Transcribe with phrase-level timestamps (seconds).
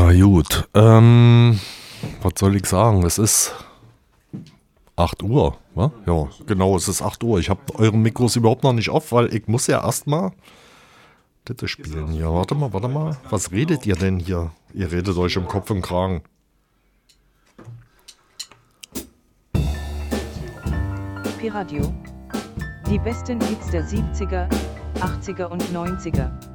[0.00, 1.60] Na gut, ähm,
[2.22, 3.04] was soll ich sagen?
[3.04, 3.52] Es ist
[4.96, 5.92] 8 Uhr, wa?
[6.06, 7.38] Ja, genau, es ist 8 Uhr.
[7.38, 10.32] Ich habe euren Mikros überhaupt noch nicht auf, weil ich muss ja erstmal
[11.44, 12.32] das spielen hier.
[12.32, 13.18] Warte mal, warte mal.
[13.28, 14.52] Was redet ihr denn hier?
[14.72, 16.22] Ihr redet euch im Kopf und Kragen.
[21.38, 21.92] Piradio.
[22.88, 24.48] Die besten Hits der 70er,
[25.00, 26.49] 80er und 90er.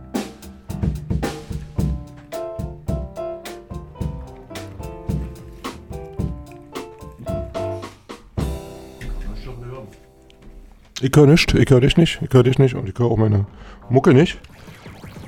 [11.02, 13.18] Ich höre nicht, ich höre dich nicht, ich höre dich nicht und ich höre auch
[13.18, 13.46] meine
[13.90, 14.40] Mucke nicht.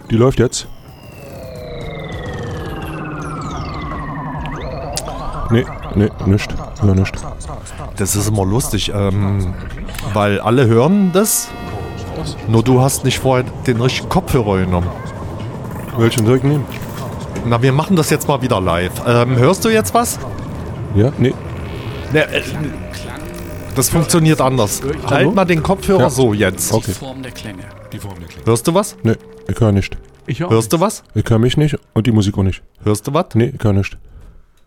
[0.10, 0.68] Die läuft jetzt.
[5.52, 7.14] Nee, nee, nicht, hör nicht.
[7.98, 9.54] Das ist immer lustig, ähm,
[10.14, 11.50] weil alle hören das.
[12.48, 14.90] Nur du hast nicht vorher den richtigen Kopfhörer genommen.
[15.98, 16.66] Welchen soll ich nehmen?
[17.46, 18.92] Na, wir machen das jetzt mal wieder live.
[19.06, 20.18] Ähm, hörst du jetzt was?
[20.96, 21.34] Ja, nee.
[22.14, 22.42] Ne, äh,
[23.78, 24.82] das funktioniert anders.
[25.10, 26.10] Halt mal den Kopfhörer Ja.
[26.10, 26.74] so jetzt.
[26.74, 26.86] Okay.
[26.88, 27.64] Die Form der Klänge.
[27.94, 28.46] Die Form der Klänge.
[28.46, 28.98] Hörst du was?
[29.04, 29.16] Nee,
[29.48, 29.98] ich höre nicht.
[30.26, 31.04] Ich höre Hörst du was?
[31.16, 32.62] Ich höre mich nicht und die Musik auch nicht.
[32.84, 33.28] Hörst du was?
[33.36, 33.98] Nee, ich höre nicht.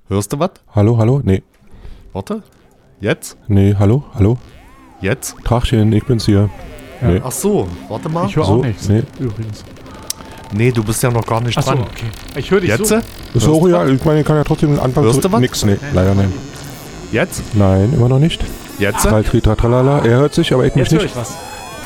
[0.08, 0.50] Hörst du was?
[0.74, 1.20] Hallo, hallo?
[1.24, 1.42] Nee.
[2.12, 2.42] Warte.
[3.00, 3.36] Jetzt?
[3.48, 4.38] Nee, hallo, hallo?
[5.00, 5.36] Jetzt?
[5.44, 6.48] Trachchen, ich bin's hier.
[7.02, 7.20] Nee.
[7.24, 8.26] Ach so, warte mal.
[8.26, 8.88] Ich höre So, auch nichts.
[8.88, 9.02] nee.
[9.18, 9.64] Übrigens.
[10.52, 11.82] Nee, du bist ja noch gar nicht Achso, dran.
[11.82, 12.06] okay.
[12.36, 12.88] Ich höre dich Jetzt?
[12.88, 12.98] so.
[13.34, 15.40] Ist auch ja, ich meine, ich kann ja trotzdem den Anfang Hörst du was?
[15.40, 16.32] Nix, nee, leider nein.
[17.12, 17.42] Jetzt?
[17.54, 18.42] Nein, immer noch nicht.
[18.80, 19.02] Jetzt?
[19.02, 19.98] Trall, tri, tra, tralala.
[20.00, 21.16] Er hört sich, aber ich mich Jetzt höre ich nicht.
[21.16, 21.36] was.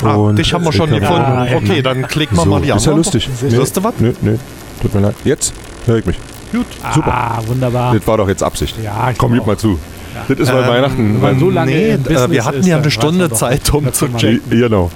[0.03, 1.21] Ah, Und dich haben wir schon gefunden.
[1.21, 1.57] Ah, ja.
[1.57, 3.29] okay, dann klicken wir So, mal die ist ja lustig.
[3.49, 3.93] Hörst du was?
[3.99, 4.37] Nö, nö.
[4.81, 5.15] Tut mir leid.
[5.23, 5.53] Jetzt
[5.85, 6.17] höre ich mich.
[6.51, 6.65] Gut.
[6.93, 7.13] Super.
[7.13, 7.93] Ah, wunderbar.
[7.95, 8.75] Das war doch jetzt Absicht.
[8.83, 9.79] Ja, ich Komm, glaub gib mal zu.
[10.27, 11.21] Das ist bei Ähm, Weihnachten.
[11.21, 13.37] weil so lange nee, im äh, wir hatten ist, ja dann eine weiß Stunde doch,
[13.37, 14.49] Zeit, um dass zu man checken.
[14.49, 14.91] Genau.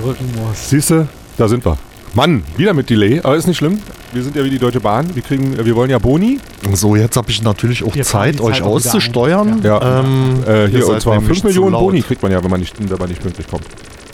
[0.00, 0.68] drücken muss.
[0.70, 1.76] Siehst du, da sind wir.
[2.14, 3.80] Mann, wieder mit Delay, aber ist nicht schlimm.
[4.12, 5.14] Wir sind ja wie die Deutsche Bahn.
[5.14, 6.38] Wir kriegen, äh, wir wollen ja Boni.
[6.74, 9.48] So, jetzt habe ich natürlich auch Zeit, euch Zeit wieder auszusteuern.
[9.54, 9.62] ein.
[9.62, 10.00] Ja.
[10.00, 11.72] Ähm, Äh, hier, und zwar nämlich 5 zu Millionen.
[11.72, 13.64] Boni kriegt man ja, wenn man nicht, wenn man nicht pünktlich kommt.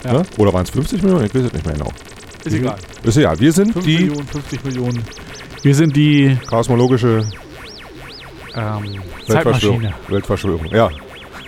[0.05, 0.13] Ja.
[0.13, 0.23] Ne?
[0.37, 1.25] Oder waren es 50 Millionen?
[1.25, 1.91] Ich weiß es nicht mehr genau.
[2.45, 2.75] Ist egal.
[3.03, 3.39] Ist egal.
[3.39, 5.03] Wir sind 5 die Millionen, 50 Millionen.
[5.61, 7.25] Wir sind die kosmologische
[8.55, 9.81] ähm, Weltverschwörung.
[9.81, 9.93] Zeitmaschine.
[10.07, 10.65] Weltverschwörung.
[10.71, 10.89] Ja.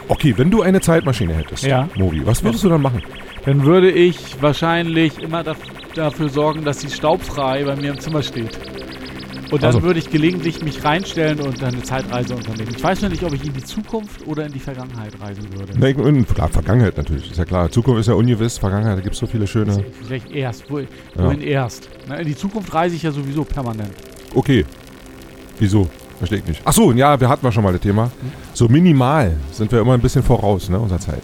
[0.09, 1.88] Okay, wenn du eine Zeitmaschine hättest, Ja.
[1.96, 3.02] Mobi, was würdest du dann machen?
[3.46, 5.57] Dann würde ich wahrscheinlich immer daf
[5.96, 8.57] dafür sorgen, dass sie staubfrei bei mir im Zimmer steht.
[9.52, 9.84] Und dann Also.
[9.84, 12.72] würde ich gelegentlich mich reinstellen und dann eine Zeitreise unternehmen.
[12.74, 15.78] Ich weiß noch nicht, ob ich in die Zukunft oder in die Vergangenheit reisen würde.
[15.78, 17.69] Nee, in, klar, Vergangenheit natürlich, ist ja klar.
[17.69, 19.84] Zukunft ist ja ungewiss, Vergangenheit, da gibt es so viele schöne.
[20.06, 20.72] Vielleicht erst.
[20.72, 20.88] Wo, Ja.
[21.18, 21.90] Wohin erst?
[22.07, 23.91] Na, in die Zukunft reise ich ja sowieso permanent.
[24.34, 24.63] Okay.
[25.59, 25.90] Wieso?
[26.19, 26.62] Verstehe ich nicht.
[26.63, 28.09] Ach so, ja, wir hatten wir schon mal das Thema.
[28.53, 31.24] So minimal sind wir immer ein bisschen voraus, ne, unserer Zeit.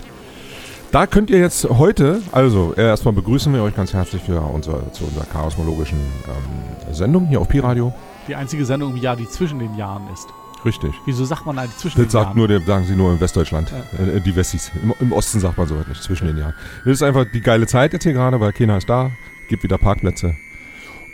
[0.97, 4.91] Da könnt ihr jetzt heute, also äh, erstmal begrüßen wir euch ganz herzlich für unser,
[4.94, 7.94] zu unserer chaosmologischen ähm, Sendung hier auf Pi-Radio.
[8.28, 10.28] Die einzige Sendung im Jahr, die zwischen den Jahren ist.
[10.66, 10.90] Richtig.
[11.06, 12.38] Wieso sagt man eigentlich zwischen Das den sagt Jahren?
[12.40, 13.72] nur, der- sagen sie nur in Westdeutschland.
[14.00, 14.72] Äh, die Wessis.
[14.81, 16.56] Im, Im Osten sagt man so nicht, zwischen den Jahren.
[16.84, 19.12] Das ist einfach die geile Zeit jetzt hier gerade, weil keiner ist da.
[19.50, 20.34] Gibt wieder Parkplätze.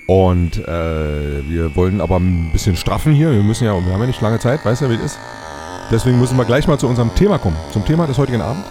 [0.08, 3.34] Und äh, wir wollen aber ein bisschen straffen hier.
[3.34, 5.20] Wir müssen ja, wir haben ja nicht lange Zeit, weißt du, wie es ist.
[5.92, 7.58] Deswegen müssen wir gleich mal zu unserem Thema kommen.
[7.74, 8.66] Zum Thema des heutigen Abends.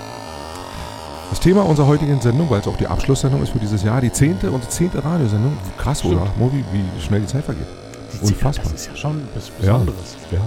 [1.32, 4.12] Das Thema unserer heutigen Sendung, weil es auch die Abschlusssendung ist für dieses Jahr, die
[4.12, 5.56] zehnte und zehnte Radiosendung.
[5.78, 6.26] Krass, oder?
[6.38, 7.64] Mobi, wie schnell die Zeit vergeht.
[8.20, 8.70] Unfassbar.
[8.70, 9.72] Das ist ja schon was Ja.
[9.78, 10.16] Besonderes.
[10.30, 10.38] Ja.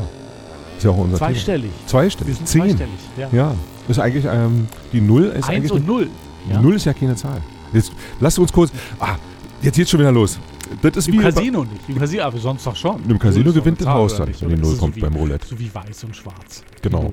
[0.78, 1.32] Ist ja auch unser Thema.
[1.32, 1.72] Zweistellig.
[1.88, 2.28] Zweistellig.
[2.28, 2.62] Wir sind Zehn.
[2.62, 3.00] zweistellig.
[3.18, 3.30] Ja.
[3.32, 3.56] Ja,
[3.88, 6.08] ist eigentlich ähm, die Null ist Eins eigentlich und null.
[6.48, 7.42] Die Null ist ja keine Zahl.
[7.74, 8.72] Jetzt lasst uns kurz.
[9.00, 9.16] Ah,
[9.64, 10.38] jetzt geht's schon wieder los.
[10.84, 11.90] Das ist Im wie Casino nicht.
[11.90, 13.02] Im Casino, aber sonst doch schon.
[13.10, 15.48] Im Casino gewinnt das Haus dann, wenn die Null kommt so wie, beim Roulette.
[15.48, 16.64] So wie weiß und schwarz.
[16.84, 17.12] Genau.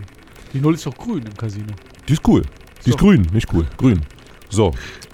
[0.53, 1.72] Die Null ist doch grün im Casino.
[2.06, 2.43] Die ist cool.
[2.84, 3.66] Die ist grün, nicht cool.
[3.76, 4.00] Grün.
[4.48, 4.72] So.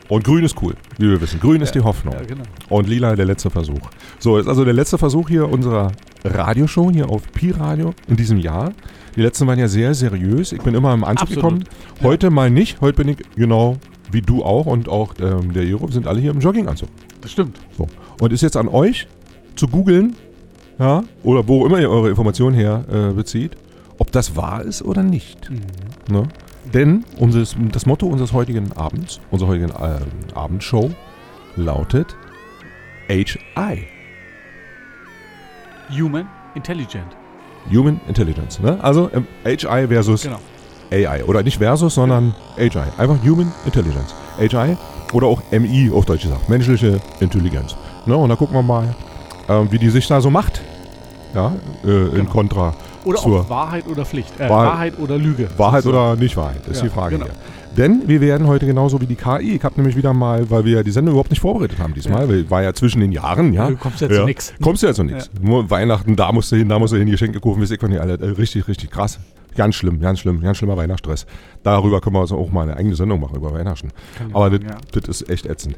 [0.08, 1.38] Und grün ist cool, wie wir wissen.
[1.38, 2.14] Grün ist die Hoffnung.
[2.14, 2.44] Ja, genau.
[2.70, 3.90] Und lila der letzte Versuch.
[4.18, 5.92] So, ist also der letzte Versuch hier unserer
[6.24, 8.72] Radioshow hier auf Pi Radio in diesem Jahr.
[9.16, 10.52] Die letzten waren ja sehr seriös.
[10.52, 11.44] Ich bin immer im Anzug Absolut.
[11.44, 11.64] gekommen.
[12.02, 12.80] Heute mal nicht.
[12.80, 13.76] Heute bin ich genau
[14.10, 16.88] wie du auch und auch ähm, der Jero sind alle hier im Jogginganzug.
[17.20, 17.60] Das stimmt.
[17.76, 17.86] So.
[18.20, 19.06] Und ist jetzt an euch
[19.56, 20.16] zu googeln,
[20.78, 23.56] ja, oder wo immer ihr eure Informationen her äh, bezieht,
[23.98, 25.50] ob das wahr ist oder nicht.
[26.08, 26.28] Ne?
[26.74, 30.00] Denn unseres, das Motto unseres heutigen Abends, unserer heutigen äh,
[30.34, 30.90] Abendshow,
[31.56, 32.14] lautet
[33.08, 33.86] HI,
[35.90, 37.06] Human Intelligent.
[37.72, 38.60] Human Intelligence.
[38.60, 38.78] Ne?
[38.82, 40.38] Also ähm, HI versus Genau.
[40.90, 41.24] AI.
[41.24, 42.70] Oder nicht versus, sondern HI.
[42.98, 44.14] Einfach Human Intelligence.
[44.38, 44.76] HI
[45.12, 46.48] oder auch MI auf Deutsch gesagt.
[46.48, 47.76] Menschliche Intelligenz.
[48.06, 48.16] Ne?
[48.16, 48.94] Und da gucken wir mal,
[49.48, 50.60] ähm, wie die sich da so macht.
[51.34, 51.52] Ja,
[51.84, 52.30] äh, in Genau.
[52.30, 52.74] Kontra
[53.04, 54.32] Oder zur auch Wahrheit oder Pflicht.
[54.38, 55.48] Äh, Wahrheit- Wahrheit oder Lüge.
[55.56, 57.26] Wahrheit oder nicht Wahrheit, ist Ja, die Frage genau.
[57.26, 57.34] hier.
[57.76, 59.54] Denn wir werden heute genauso wie die KI.
[59.56, 62.22] Ich habe nämlich wieder mal, weil wir ja die Sendung überhaupt nicht vorbereitet haben diesmal,
[62.22, 62.28] Ja.
[62.28, 63.68] weil war ja zwischen den Jahren, ja.
[63.68, 64.52] Du kommst ja zu nix.
[64.60, 65.30] Kommst du ja zu nichts.
[65.40, 68.00] Nur Weihnachten, da musst du hin, da musst du hin, Geschenke kaufen, weiß ich nicht
[68.00, 68.14] alle.
[68.14, 69.20] Äh, Richtig, richtig krass.
[69.58, 71.26] Ganz schlimm, ganz schlimm, ganz schlimmer Weihnachtsstress.
[71.64, 73.88] Darüber können wir also auch mal eine eigene Sendung machen, über Weihnachten.
[74.16, 74.60] Kann Aber das,
[74.92, 75.76] das ist echt ätzend.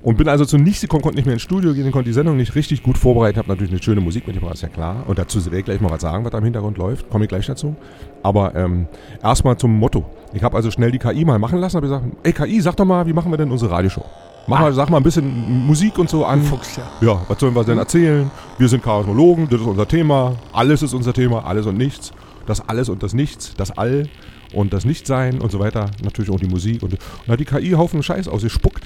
[0.00, 2.38] Und bin also zu nichts gekommen, konnte nicht mehr ins Studio gehen, konnte die Sendung
[2.38, 5.04] nicht richtig gut vorbereiten, habe natürlich eine schöne Musik mitgebracht, ist ja klar.
[5.08, 7.28] Und dazu werde ich gleich mal was sagen, was da im Hintergrund läuft, komme ich
[7.28, 7.76] gleich dazu.
[8.22, 8.86] Aber ähm,
[9.22, 10.06] erstmal zum Motto.
[10.32, 12.86] Ich habe also schnell die KI mal machen lassen, habe gesagt, ey KI, sag doch
[12.86, 14.06] mal, wie machen wir denn unsere Radioshow?
[14.46, 16.40] Mach mal, sag mal ein bisschen Musik und so an.
[16.40, 17.06] Fuchs, ja.
[17.06, 18.30] Ja, was sollen wir denn erzählen?
[18.56, 20.36] Wir sind Chaosmologen, das ist unser Thema.
[20.54, 22.14] Alles ist unser Thema, alles und nichts.
[22.48, 24.08] Das Alles und das Nichts, das All
[24.52, 25.90] und das Nichtsein und so weiter.
[26.02, 26.82] Natürlich auch die Musik.
[26.82, 28.84] Und, und da hat die KI Haufen Scheiß aus, sie spuckt.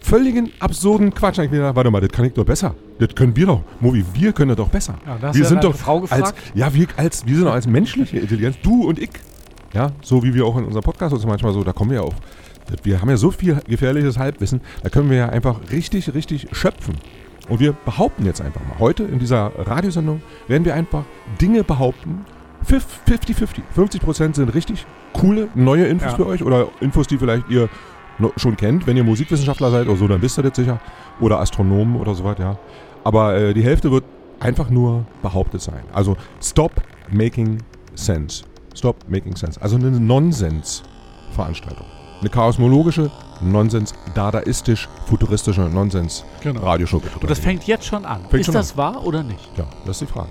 [0.00, 1.38] Völligen absurden Quatsch.
[1.38, 2.74] Ich gedacht, warte mal, das kann ich doch besser.
[2.98, 3.62] Das können wir doch.
[3.80, 4.94] Movi, wir können das doch besser.
[5.06, 6.38] Ja, wir sind doch Frau als, gefragt?
[6.54, 9.10] ja, wir, als, wir sind doch als menschliche Intelligenz, du und ich.
[9.72, 12.14] Ja, so wie wir auch in unserem Podcast uns manchmal so, da kommen wir auf.
[12.84, 16.94] Wir haben ja so viel gefährliches Halbwissen, da können wir ja einfach richtig, richtig schöpfen.
[17.48, 21.04] Und wir behaupten jetzt einfach mal, heute in dieser Radiosendung werden wir einfach
[21.40, 22.24] Dinge behaupten,
[22.64, 23.60] 50-50.
[23.76, 26.16] 50% sind richtig coole, neue Infos Ja.
[26.16, 27.68] für euch oder Infos, die vielleicht ihr
[28.36, 28.86] schon kennt.
[28.86, 30.80] Wenn ihr Musikwissenschaftler seid oder so, dann wisst ihr das sicher.
[31.20, 32.56] Oder Astronomen oder so was, ja.
[33.02, 34.04] Aber äh, die Hälfte wird
[34.40, 35.82] einfach nur behauptet sein.
[35.92, 36.72] Also stop
[37.10, 37.58] making
[37.94, 38.44] sense.
[38.74, 39.60] Stop making sense.
[39.60, 41.86] Also eine Nonsens-Veranstaltung.
[42.20, 47.02] Eine chaosmologische, Nonsens, dadaistisch, futuristische Nonsens-Radioshow.
[47.04, 47.10] Ja.
[47.20, 48.20] Und das fängt jetzt schon an.
[48.22, 49.50] Fängt ist schon das wahr oder nicht?
[49.56, 50.30] Ja, das ist die Frage.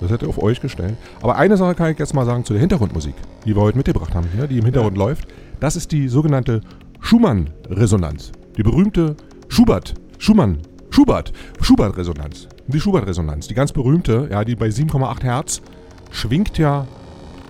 [0.00, 0.96] Das hätte auf euch gestellt.
[1.22, 4.14] Aber eine Sache kann ich jetzt mal sagen zu der Hintergrundmusik, die wir heute mitgebracht
[4.14, 5.26] haben hier, die im Hintergrund läuft.
[5.60, 6.60] Das ist die sogenannte
[7.00, 8.32] Schumann-Resonanz.
[8.56, 9.16] Die berühmte
[9.48, 10.58] Schubert, Schumann,
[10.90, 12.48] Schubert, Schubert-Resonanz.
[12.66, 15.62] Die Schubert-Resonanz, die ganz berühmte, ja, die bei 7,8 Hertz
[16.10, 16.86] schwingt ja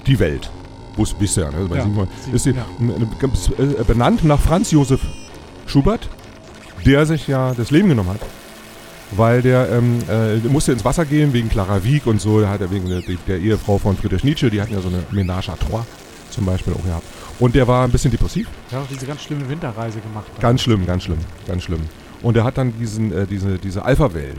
[0.07, 0.51] die Welt.
[0.97, 1.67] Wo es ja, ne?
[1.69, 2.67] Bei Ja, 7,8 sieben, ist die, ja.
[2.81, 5.01] äh, ganz, äh, benannt nach Franz Josef
[5.67, 6.09] Schubert,
[6.85, 8.21] der sich ja das Leben genommen hat
[9.13, 12.41] weil der ähm, äh, musste ins Wasser gehen wegen Clara Wieck und so.
[12.41, 15.03] Da hat er wegen der, der Ehefrau von Friedrich Nietzsche, die hatten ja so eine
[15.13, 15.85] Ménage à trois
[16.31, 17.05] zum Beispiel auch gehabt.
[17.41, 18.49] Und der war ein bisschen depressiv.
[18.71, 20.27] Der hat auch diese ganz schlimme Winterreise gemacht.
[20.41, 21.81] Ganz schlimm, ganz schlimm, ganz schlimm.
[22.23, 24.37] Und er hat dann diesen, äh, diese, diese Alpha-Wellen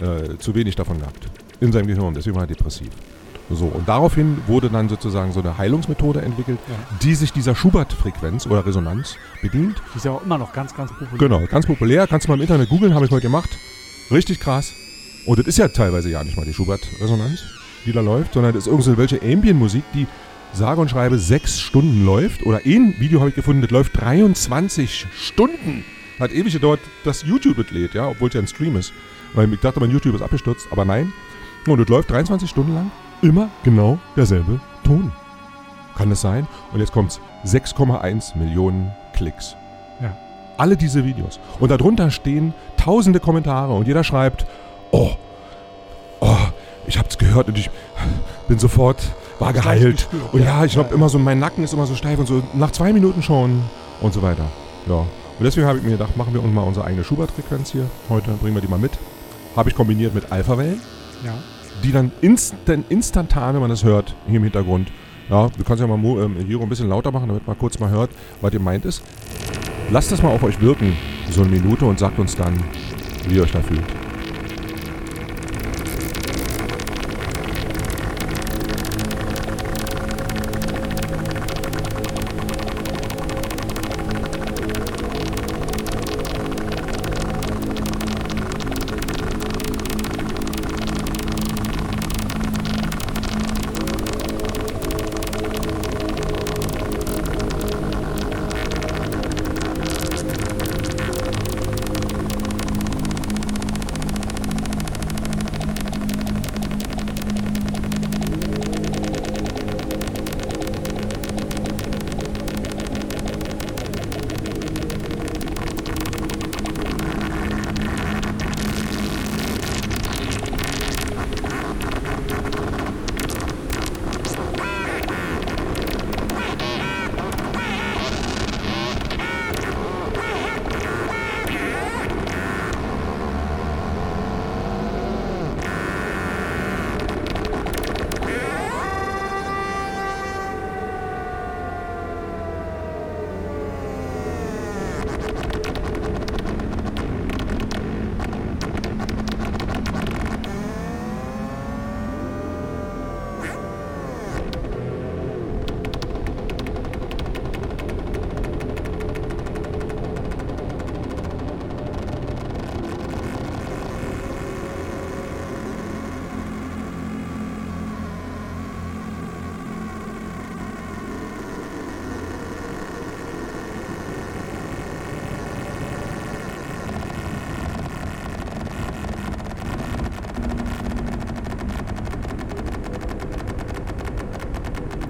[0.00, 1.28] äh, zu wenig davon gehabt
[1.60, 2.14] in seinem Gehirn.
[2.14, 2.88] Deswegen war er depressiv.
[3.50, 6.74] So, und daraufhin wurde dann sozusagen so eine Heilungsmethode entwickelt, Ja.
[7.02, 9.76] die sich dieser Schubert-Frequenz oder Resonanz bedient.
[9.92, 11.18] Die ist ja auch immer noch ganz, ganz populär.
[11.18, 12.06] Genau, ganz populär.
[12.08, 13.50] Kannst du mal im Internet googeln, habe ich heute gemacht.
[14.10, 14.72] Richtig krass.
[15.24, 17.42] Und das ist ja teilweise ja nicht mal die Schubert-Resonanz,
[17.84, 20.06] die da läuft, sondern das ist irgendwelche Ambient-Musik, die
[20.52, 22.44] sage und schreibe sechs Stunden läuft.
[22.44, 25.84] Oder ein Video habe ich gefunden, das läuft 23 Stunden.
[26.20, 28.92] Hat ewig gedauert, dass YouTube das lädt, ja, obwohl es ja ein Stream ist.
[29.34, 31.12] Weil ich dachte, mein YouTube ist abgestürzt, aber nein.
[31.66, 32.90] Und das läuft 23 Stunden lang,
[33.22, 35.10] immer genau derselbe Ton.
[35.96, 36.46] Kann das sein?
[36.72, 37.20] Und jetzt kommt's.
[37.44, 39.56] 6,1 Millionen Klicks.
[40.56, 41.38] Alle diese Videos.
[41.60, 44.46] Und darunter stehen tausende Kommentare und jeder schreibt,
[44.90, 45.10] oh,
[46.20, 46.36] oh,
[46.86, 47.70] ich hab's gehört und ich
[48.48, 49.02] bin sofort,
[49.38, 49.96] war geheilt.
[50.10, 50.32] gespürt.
[50.32, 52.42] Und ja, ich Ja, glaube immer so, mein Nacken ist immer so steif und so,
[52.54, 53.62] nach zwei Minuten schon
[54.00, 54.44] und so weiter.
[54.86, 54.94] Ja.
[55.38, 57.86] Und deswegen habe ich mir gedacht, machen wir uns mal unsere eigene Schubert-Frequenz hier.
[58.08, 58.92] Heute bringen wir die mal mit.
[59.54, 60.80] Habe ich kombiniert mit Alpha-Wellen
[61.24, 61.34] Ja.
[61.82, 64.88] die dann instant, instantan, wenn man das hört, hier im Hintergrund.
[65.28, 67.90] Ja, du kannst ja mal ähm, Jiro ein bisschen lauter machen, damit man kurz mal
[67.90, 68.10] hört,
[68.40, 69.02] was ihr meint ist.
[69.90, 70.96] Lasst das mal auf euch wirken,
[71.30, 72.54] so eine Minute, und sagt uns dann,
[73.28, 73.84] wie ihr euch da fühlt.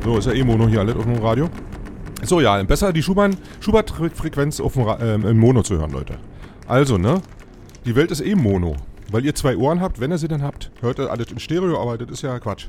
[0.07, 1.51] So, ist ja eh Mono hier alles auf dem Radio.
[2.23, 4.63] So, ja, besser die Schubert-Frequenz
[5.01, 6.17] ähm, in Mono zu hören, Leute.
[6.69, 7.21] Also, ne?
[7.85, 8.77] Die Welt ist eh Mono.
[9.11, 10.71] Weil ihr zwei Ohren habt, wenn ihr sie denn habt.
[10.81, 12.67] Hört ihr alles in Stereo, aber das ist ja Quatsch.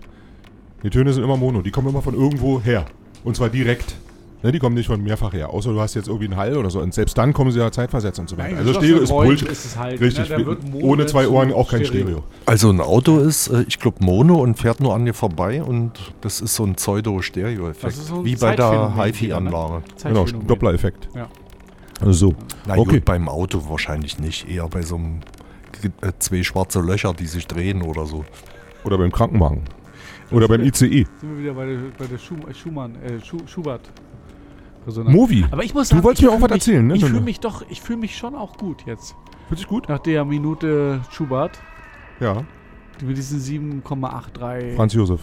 [0.82, 1.62] Die Töne sind immer Mono.
[1.62, 2.86] Die kommen immer von irgendwo her.
[3.24, 3.98] Und zwar direkt.
[4.44, 5.50] Ne, die kommen nicht von mehrfach her.
[5.50, 6.80] Außer du hast jetzt irgendwie einen Hall oder so.
[6.80, 8.58] Und selbst dann kommen sie ja zeitversetzt und so weiter.
[8.58, 9.50] Also Stereo ist Bullshit.
[9.50, 10.30] Ist es halt, Richtig.
[10.30, 10.58] Ne?
[10.74, 12.24] Ohne zwei Ohren auch kein Stereo.
[12.46, 16.14] Also ein Auto ist, äh, ich glaube, Mono und fährt nur an dir vorbei und
[16.22, 17.94] das ist so ein Pseudo-Stereo-Effekt.
[17.96, 19.82] So Wie bei der wieder, HiFi-Anlage.
[20.04, 20.26] Genau.
[20.26, 21.10] Doppler-Effekt.
[21.16, 21.28] Ja.
[22.00, 22.36] Also so.
[22.68, 22.92] Na Okay.
[22.98, 24.48] gut, beim Auto wahrscheinlich nicht.
[24.48, 25.22] Eher bei so einem
[26.02, 28.24] äh, zwei schwarze Löcher, die sich drehen oder so.
[28.84, 29.64] Oder beim Krankenwagen.
[30.32, 30.74] Oder beim ICE.
[30.80, 33.82] Sind wir wieder bei der, bei der Schum Schumann, äh, Schu Schubert.
[34.88, 35.16] Resonanz.
[35.16, 35.46] Movi.
[35.52, 36.96] Aber ich muss Du sagen, wolltest ich mir auch was mich, erzählen, ne?
[36.96, 39.16] Ich So fühle mich doch, ich fühle mich schon auch gut jetzt.
[39.48, 39.88] Fühlt sich gut?
[39.90, 41.60] Nach der Minute Schubert,
[42.20, 42.44] Ja.
[43.06, 45.22] mit diesen 7,83 Franz Josef.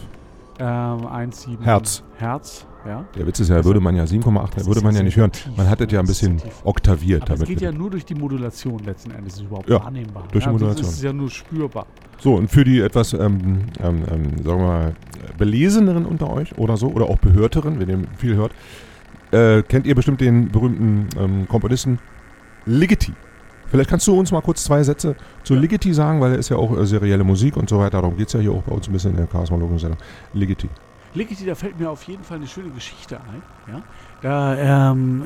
[0.59, 0.65] ähm,
[1.07, 2.03] 1,7 Herz.
[2.17, 3.03] Herz, ja.
[3.17, 5.31] Der Witz ist ja, würde man ja 7,8, Das würde man ja nicht hören.
[5.57, 7.49] Man hat das ja ein Das bisschen oktaviert Aber es damit.
[7.49, 10.23] geht ja nur durch die Modulation letzten Endes ist überhaupt Ja, wahrnehmbar.
[10.31, 10.85] durch die ja, Modulation.
[10.85, 11.85] Das ist ja nur spürbar.
[12.19, 14.95] So, und für die etwas, ähm, ähm, ähm, sagen wir mal,
[15.37, 18.53] beleseneren unter euch oder so, oder auch Behörteren, wenn ihr viel hört,
[19.31, 21.99] äh, kennt ihr bestimmt den berühmten ähm, Komponisten
[22.65, 23.13] Ligeti.
[23.67, 26.57] Vielleicht kannst du uns mal kurz zwei Sätze zu Ligeti sagen, weil er ist ja
[26.57, 28.01] auch äh, serielle Musik und so weiter.
[28.01, 29.99] Darum geht es ja hier auch bei uns ein bisschen in der Chaosmologen-Sendung.
[30.33, 30.69] Ligeti.
[31.13, 33.41] Ligeti, da fällt mir auf jeden Fall eine schöne Geschichte ein.
[33.71, 33.81] Ja?
[34.21, 35.25] Da, ähm,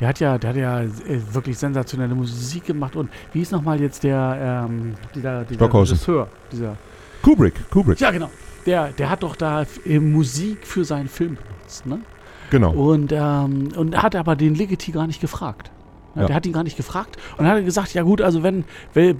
[0.00, 0.88] der hat ja, der hat ja äh,
[1.32, 5.72] wirklich sensationelle Musik gemacht und wie ist nochmal jetzt der, ähm, dieser, dieser.
[5.72, 6.76] Regisseur, dieser,
[7.22, 8.30] Kubrick, Kubrick, ja genau,
[8.64, 12.00] der, der hat doch da äh, Musik für seinen Film benutzt, ne?
[12.50, 12.72] Genau.
[12.72, 15.70] Und, ähm, und hat aber den Ligeti gar nicht gefragt.
[16.14, 16.26] Ja, Ja.
[16.28, 19.16] Der hat ihn gar nicht gefragt und hat gesagt, ja gut, also wenn, wenn,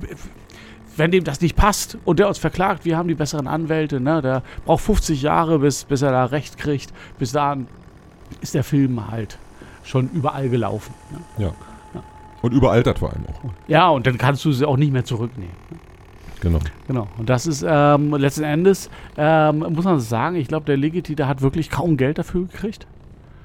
[0.97, 4.23] wenn dem das nicht passt und der uns verklagt, wir haben die besseren Anwälte, ne,
[4.23, 6.92] der braucht 50 Jahre, bis, bis er da Recht kriegt.
[7.18, 7.66] Bis dahin
[8.40, 9.38] ist der Film halt
[9.85, 10.95] schon überall gelaufen.
[11.38, 11.52] Ne?
[12.42, 13.50] Und überaltert vor allem auch.
[13.66, 15.54] Ja, und dann kannst du sie auch nicht mehr zurücknehmen.
[16.40, 16.59] Genau.
[16.87, 17.09] Genau.
[17.18, 21.28] Und das ist ähm, letzten Endes, ähm, muss man sagen, ich glaube, der Legiti, der
[21.28, 22.87] hat wirklich kaum Geld dafür gekriegt.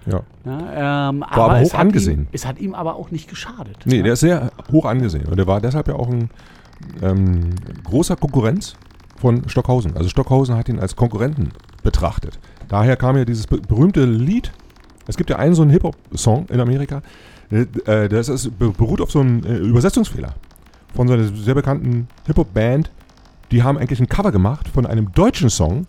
[0.06, 0.22] Ja.
[0.46, 2.22] Ja, ähm, aber es hoch angesehen.
[2.22, 3.78] Ihm, es hat ihm aber auch nicht geschadet.
[3.86, 4.04] Nee, ja.
[4.04, 5.26] der ist sehr hoch angesehen.
[5.26, 6.30] Und der war deshalb ja auch ein
[7.02, 7.52] ähm,
[7.84, 8.76] großer Konkurrenz
[9.20, 9.96] von Stockhausen.
[9.96, 11.50] Also Stockhausen hat ihn als Konkurrenten
[11.84, 12.40] betrachtet.
[12.68, 14.52] Daher kam ja dieses be berühmte Lied.
[15.08, 17.02] Es gibt ja einen so einen Hip-Hop-Song in Amerika.
[17.52, 20.34] Äh, äh, das ist, be beruht auf so einem äh, Übersetzungsfehler
[20.96, 22.92] von so einer sehr bekannten Hip-Hop-Band.
[23.52, 25.86] Die haben eigentlich ein Cover gemacht von einem deutschen Song,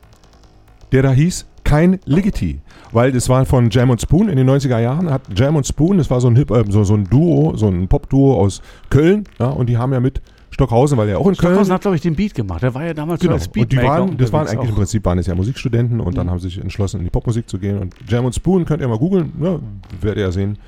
[0.90, 2.60] der da hieß Kein Ligeti.
[2.92, 5.10] Weil das war von Jam und Spoon in den 90er Jahren.
[5.10, 7.68] Hat Jam und Spoon, das war so ein, Hip, äh, so, so ein Duo, so
[7.68, 8.60] ein Pop-Duo aus
[8.90, 9.24] Köln.
[9.38, 11.96] Ja, und die haben ja mit Stockhausen, weil er auch in Köln Stockhausen hat, glaube
[11.96, 12.62] ich, den Beat gemacht.
[12.62, 13.32] Der war ja damals Genau.
[13.32, 14.78] so als Und die Beatmaker waren, das waren eigentlich im auch.
[14.78, 16.30] Prinzip waren es ja Musikstudenten und dann Mhm.
[16.32, 17.78] haben sie sich entschlossen, in die Popmusik zu gehen.
[17.78, 19.60] Und Jam und Spoon könnt ihr mal googeln, ne,
[20.02, 20.58] werdet ihr ja sehen.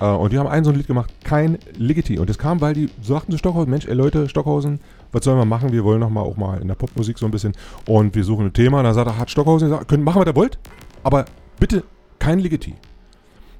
[0.00, 2.18] Äh, und die haben ein so ein Lied gemacht, kein Ligeti.
[2.18, 4.80] Und das kam, weil die sagten zu Stockhausen, Mensch, ey Leute, Stockhausen,
[5.12, 5.72] was sollen wir machen?
[5.72, 7.52] Wir wollen noch mal auch mal in der Popmusik so ein bisschen
[7.86, 8.78] und wir suchen ein Thema.
[8.78, 10.58] Und da sagt er, hat Stockhausen gesagt, könnt machen, was ihr wollt,
[11.02, 11.24] aber
[11.58, 11.84] bitte
[12.18, 12.74] kein Ligeti.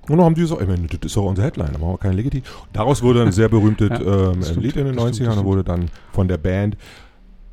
[0.08, 2.14] Und dann haben die gesagt, ey, das ist doch unser Headline, da machen wir kein
[2.14, 2.42] Ligeti.
[2.72, 5.44] Daraus wurde ein sehr berühmtes Ja, ähm, Lied in den das 90ern stimmt, das und
[5.44, 6.76] wurde dann von der Band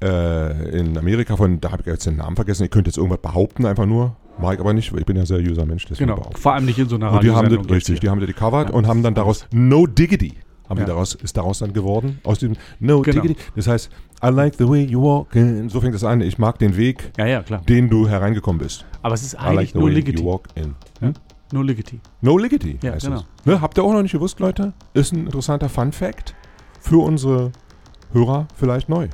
[0.03, 3.19] äh, in Amerika von, da habe ich jetzt den Namen vergessen, ihr könnt jetzt irgendwas
[3.19, 4.15] behaupten, einfach nur.
[4.41, 6.29] Mach ich aber nicht, weil ich bin ja seriöser Mensch, deswegen Genau.
[6.35, 8.69] Vor allem nicht in so einer Und die haben das, richtig, die haben das gecovert
[8.69, 10.33] Ja, und haben dann das daraus No Diggity,
[10.69, 10.85] haben Ja.
[10.85, 13.21] daraus, ist daraus dann geworden, aus dem No Genau.
[13.21, 13.39] Diggity.
[13.55, 13.89] Das heißt,
[14.23, 15.67] I like the way you walk, in.
[15.69, 18.85] so fängt es an, ich mag den Weg, Ja, ja, den du hereingekommen bist.
[19.01, 20.19] Aber es ist I like eigentlich Ligeti.
[20.21, 20.75] you walk in.
[21.51, 21.99] Nur Ligeti.
[22.21, 23.21] No Liggity Ja, heißt genau.
[23.39, 23.45] es.
[23.45, 24.71] Ne, habt ihr auch noch nicht gewusst, Leute?
[24.93, 26.35] Ist ein interessanter Fun Fact
[26.79, 27.51] für unsere
[28.13, 29.07] Hörer vielleicht neu.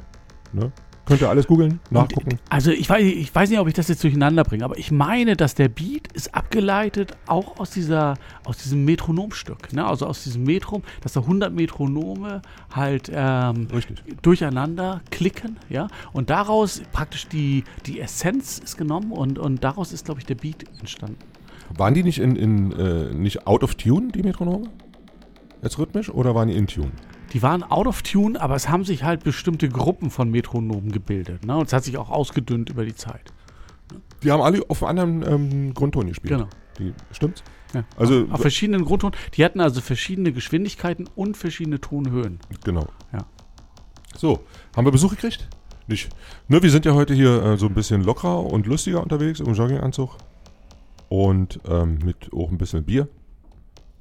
[0.51, 0.72] Ne?
[1.06, 2.40] Könnt ihr alles googeln, nachgucken.
[2.50, 5.36] Also ich weiß, ich weiß nicht, ob ich das jetzt durcheinander bringe, aber ich meine,
[5.36, 9.72] dass der Beat ist abgeleitet auch aus dieser, aus diesem Metronomstück.
[9.72, 9.86] Ne?
[9.86, 12.42] Also aus diesem Metrum, dass da 100 Metronome
[12.74, 13.68] halt ähm,
[14.24, 15.88] durcheinander klicken, ja.
[16.12, 20.36] Und daraus praktisch die, die Essenz ist genommen und, und daraus ist, glaube ich, der
[20.36, 21.18] Beat entstanden.
[21.78, 24.70] Waren die nicht in, in äh, nicht out of tune, die Metronome?
[25.62, 26.92] Jetzt rhythmisch oder waren die in tune?
[27.34, 31.46] Die waren out of tune, aber es haben sich halt bestimmte Gruppen von Metronomen gebildet.
[31.46, 31.58] Ne?
[31.58, 33.34] Und es hat sich auch ausgedünnt über die Zeit.
[34.24, 36.34] Die haben alle auf einem anderen ähm, Grundton gespielt.
[36.34, 36.48] Genau.
[36.79, 37.44] Die, stimmt's?
[37.74, 37.84] Ja.
[37.98, 39.17] Also- auf, auf verschiedenen Grundtonen.
[39.36, 42.39] Die hatten also verschiedene Geschwindigkeiten und verschiedene Tonhöhen.
[42.63, 42.88] Genau.
[43.13, 43.25] Ja.
[44.15, 44.44] So,
[44.75, 45.50] haben wir Besuch gekriegt?
[45.88, 46.10] Nicht.
[46.48, 49.53] Ne, wir sind ja heute hier äh, so ein bisschen lockerer und lustiger unterwegs im
[49.53, 50.17] Jogginganzug.
[51.10, 53.08] Und ähm, mit auch ein bisschen Bier.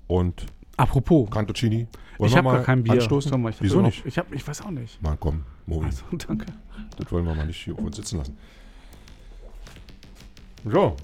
[0.06, 1.86] Und Apropos, Cantuccini.
[2.18, 2.94] Wollen ich habe mal gar kein Bier.
[2.94, 3.40] Anstoßen?
[3.40, 4.04] Mal, ich Wieso nicht?
[4.06, 5.00] Ich, hab, ich weiß auch nicht.
[5.02, 5.86] Mann, komm, Mobi.
[5.86, 6.46] Also, danke.
[6.96, 8.36] Das wollen wir mal nicht hier auf uns sitzen lassen.
[10.64, 10.96] So,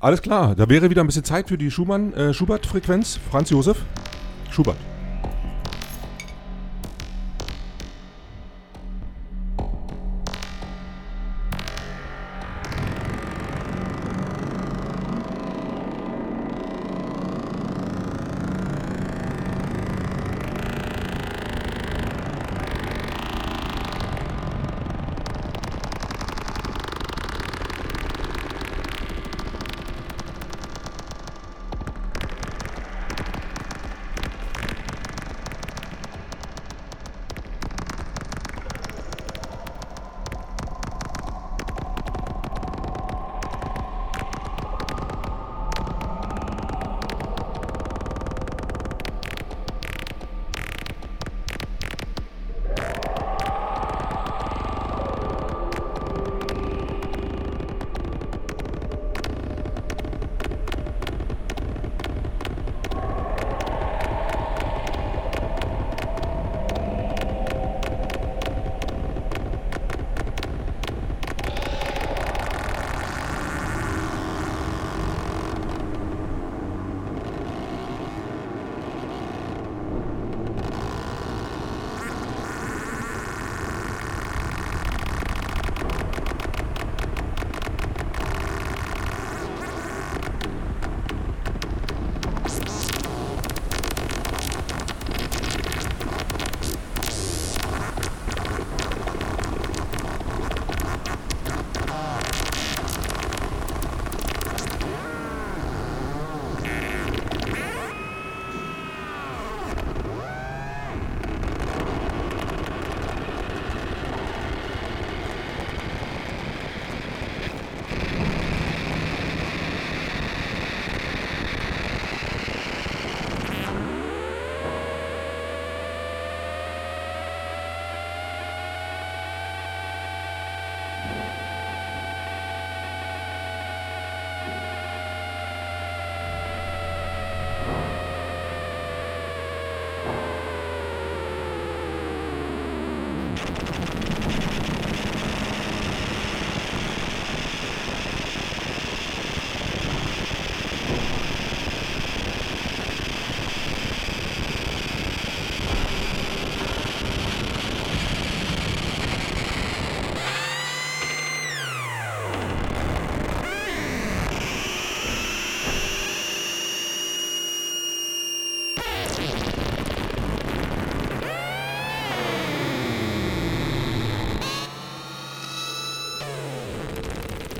[0.00, 3.18] Alles klar, da wäre wieder ein bisschen Zeit für die Schumann, äh, Schubert-Frequenz.
[3.30, 3.84] Franz Josef.
[4.50, 4.76] Schubert.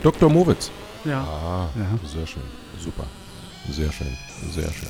[0.06, 0.30] Dr.
[0.30, 0.70] Mowitz.
[1.04, 1.20] Ja.
[1.22, 2.08] Ah, Ja.
[2.08, 2.42] sehr schön.
[2.78, 3.04] Super.
[3.68, 4.16] Sehr schön.
[4.52, 4.88] Sehr schön.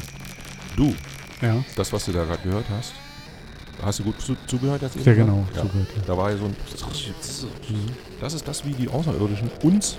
[0.76, 0.94] Du,
[1.40, 1.64] Ja.
[1.74, 2.92] das, was du da gerade gehört hast,
[3.82, 5.04] hast du gut zu, zugehört jetzt eben?
[5.04, 5.46] Sehr genau.
[5.54, 5.62] Ja.
[5.62, 6.02] zugehört, ja.
[6.06, 6.56] Da war ja so ein.
[8.20, 9.96] Das ist das, wie die Außerirdischen uns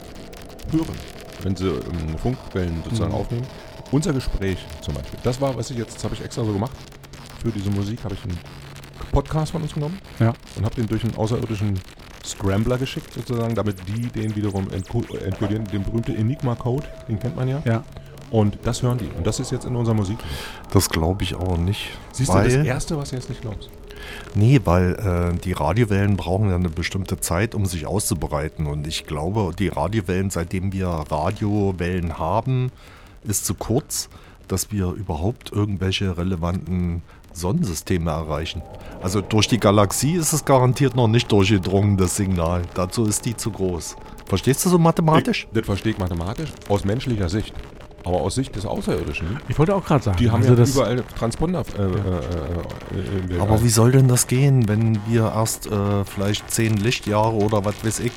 [0.71, 0.95] hören,
[1.41, 3.17] wenn sie ähm, Funkwellen sozusagen Mhm.
[3.17, 3.47] aufnehmen.
[3.89, 5.17] Unser Gespräch zum Beispiel.
[5.23, 6.77] Das war, was ich jetzt, das habe ich extra so gemacht.
[7.41, 8.37] Für diese Musik habe ich einen
[9.11, 10.33] Podcast von uns genommen Ja.
[10.57, 11.79] und habe den durch einen außerirdischen
[12.27, 15.65] Scrambler geschickt, sozusagen, damit die den wiederum entko- entkodieren.
[15.65, 17.61] Den berühmten Enigma-Code, den kennt man ja.
[17.65, 17.83] Ja.
[18.29, 19.07] Und das hören die.
[19.17, 20.17] Und das ist jetzt in unserer Musik.
[20.73, 21.91] Das glaube ich aber nicht.
[22.11, 23.69] Siehst du, das Erste, was du jetzt nicht glaubst.
[24.35, 28.67] Nee, weil äh, die Radiowellen brauchen ja eine bestimmte Zeit, um sich auszubreiten.
[28.67, 32.71] Und ich glaube, die Radiowellen, seitdem wir Radiowellen haben,
[33.23, 34.09] ist zu kurz,
[34.47, 37.01] dass wir überhaupt irgendwelche relevanten
[37.39, 38.61] Sonnensysteme erreichen.
[39.01, 42.63] Also durch die Galaxie ist es garantiert noch nicht durchgedrungen, das Signal.
[42.73, 43.95] Dazu ist die zu groß.
[44.25, 45.47] Verstehst du so mathematisch?
[45.49, 47.53] Ich, das verstehe ich mathematisch, aus menschlicher Sicht.
[48.03, 50.17] Aber aus Sicht des Außerirdischen, Ich wollte auch gerade sagen.
[50.17, 51.63] die haben also ja das, überall Transponder.
[51.77, 56.05] Äh, äh, äh, in der Aber wie soll denn das gehen, wenn wir erst äh,
[56.05, 58.13] vielleicht zehn Lichtjahre oder was weiß ich,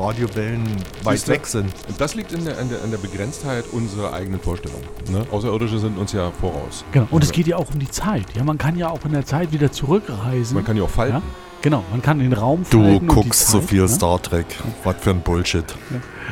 [0.00, 0.64] Radiowellen
[1.04, 1.72] weit weg sind?
[1.98, 4.80] Das liegt in der, in der, in der Begrenztheit unserer eigenen Vorstellung.
[5.10, 5.26] Ne?
[5.30, 6.84] Außerirdische sind uns ja voraus.
[6.92, 7.06] Genau.
[7.10, 8.24] Und es Also, geht ja auch um die Zeit.
[8.34, 10.54] Ja, man kann ja auch in der Zeit wieder zurückreisen.
[10.54, 11.16] Man kann ja auch falten.
[11.16, 11.22] ja?
[11.62, 13.88] Genau, man kann den Raum Du falten und die guckst Zeit, so viel ne?
[13.88, 14.46] Star Trek.
[14.82, 15.64] Was für ein Bullshit.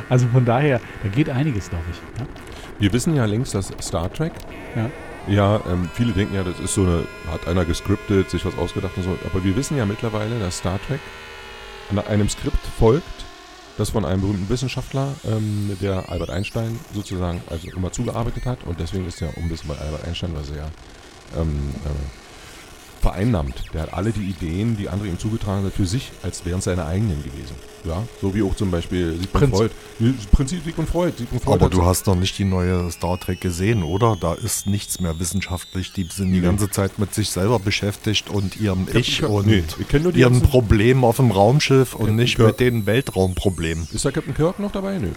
[0.09, 1.97] Also von daher, da geht einiges, glaube ich.
[2.19, 2.27] Ja?
[2.79, 4.33] Wir wissen ja längst, dass Star Trek,
[4.75, 4.89] Ja.
[5.27, 8.93] ja, ähm, viele denken ja, das ist so eine, hat einer gescriptet, sich was ausgedacht
[8.97, 9.19] und so.
[9.31, 11.01] Aber wir wissen ja mittlerweile, dass Star Trek
[11.91, 13.05] an einem Skript folgt,
[13.79, 18.59] das von einem berühmten Wissenschaftler, ähm, der Albert Einstein sozusagen also immer zugearbeitet hat.
[18.67, 20.69] Und deswegen ist ja um ein bisschen bei Albert Einstein, weil sie ja
[21.41, 22.28] ähm, äh,
[23.13, 23.63] vereinnahmt.
[23.73, 26.65] Der hat alle die Ideen, die andere ihm zugetragen hat, für sich, als wären es
[26.65, 27.55] seine eigenen gewesen.
[27.85, 29.57] Ja, so wie auch zum Beispiel Sigmund Prinz.
[29.57, 29.71] Freud.
[30.33, 31.13] Prinzip Sigmund Freud.
[31.17, 34.17] Sigmund Freud Aber du hast noch nicht die neue Star Trek gesehen, oder?
[34.21, 35.93] Da ist nichts mehr wissenschaftlich.
[35.93, 39.63] Die sind die ganze Zeit mit sich selber beschäftigt und ihrem Ich Kirk- und nee,
[39.79, 42.49] ich die ihren Problemen auf dem Raumschiff und Captain nicht Kirk.
[42.49, 43.89] mit den Weltraumproblemen.
[43.93, 44.99] Ist da Captain Kirk noch dabei?
[44.99, 45.09] Nö.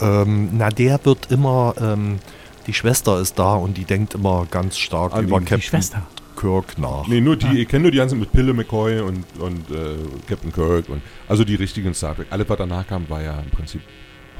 [0.00, 2.18] Ähm, na, der wird immer, ähm,
[2.66, 5.62] die Schwester ist da und die denkt immer ganz stark Ah, die- über die Captain
[5.62, 6.02] Schwester.
[6.38, 7.06] Kirk nach.
[7.08, 9.96] Nee, nur die, ich kenne nur die ganzen mit Pille McCoy und, und äh,
[10.28, 12.26] Captain Kirk und also die richtigen Star Trek.
[12.30, 13.82] Alles, was danach kam, war ja im Prinzip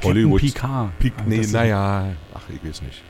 [0.03, 0.39] Hollywood.
[0.41, 0.97] Picard.
[0.99, 3.01] Pik, Also nee, naja, ach, ich weiß nicht.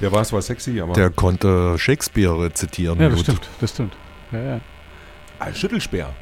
[0.00, 0.94] Der war zwar sexy, aber.
[0.94, 3.00] Der konnte Shakespeare rezitieren.
[3.00, 3.24] Ja, das gut.
[3.24, 3.96] stimmt, das stimmt.
[4.30, 4.60] Ja, ja.
[5.38, 6.12] Ah, Schüttelspeer.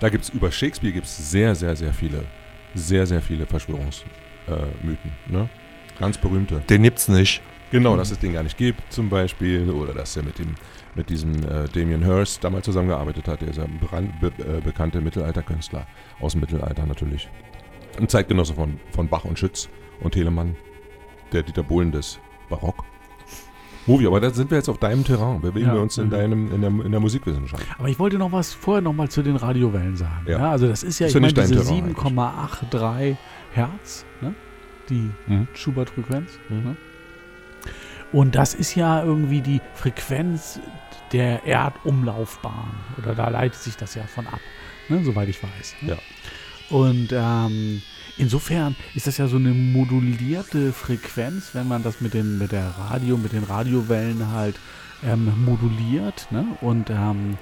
[0.00, 2.24] Da gibt es über Shakespeare gibt's sehr, sehr, sehr viele,
[2.74, 4.08] sehr, sehr viele Verschwörungsmythen.
[4.48, 5.48] Äh, ne?
[5.98, 6.62] Ganz berühmte.
[6.68, 7.42] Den gibt's nicht.
[7.74, 9.68] Genau, dass es den gar nicht gibt, zum Beispiel.
[9.70, 10.54] Oder dass er mit dem
[10.94, 13.40] mit diesem äh, Damien Hirst damals zusammengearbeitet hat.
[13.40, 15.86] Der ist ja ein beran- be äh, bekannte Mittelalterkünstler
[16.20, 17.28] aus dem Mittelalter natürlich.
[17.98, 19.68] Ein Zeitgenosse von, von Bach und Schütz
[20.00, 20.54] und Telemann.
[21.32, 22.84] Der Dieter Bohlen des Barock.
[23.86, 25.40] Movie, aber da sind wir jetzt auf deinem Terrain.
[25.40, 25.74] Bewegen Ja.
[25.74, 26.10] wir uns in, Mhm.
[26.10, 27.66] deinem, in, der, in der Musikwissenschaft.
[27.76, 30.26] Aber ich wollte noch was vorher noch mal zu den Radiowellen sagen.
[30.28, 30.38] Ja.
[30.38, 30.50] Ja.
[30.52, 33.16] also das ist ja, Ist ich meine, diese Terrain 7,83
[33.52, 34.34] Hertz, ne?
[34.88, 35.48] die Mhm.
[35.54, 36.38] Schubert-Frequenz.
[36.48, 36.56] Mhm.
[36.64, 36.76] Ne?
[38.14, 40.60] Und das ist ja irgendwie die Frequenz
[41.10, 42.70] der Erdumlaufbahn.
[42.96, 44.38] Oder da leitet sich das ja von ab,
[44.88, 45.02] ne?
[45.02, 45.74] soweit ich weiß.
[45.80, 45.88] Ne?
[45.90, 45.98] Ja.
[46.70, 47.82] Und ähm,
[48.16, 52.68] insofern ist das ja so eine modulierte Frequenz, wenn man das mit, den, mit der
[52.78, 54.60] Radio, mit den Radiowellen halt
[55.04, 56.28] ähm, moduliert.
[56.30, 56.46] Ne?
[56.60, 57.36] Und ähm,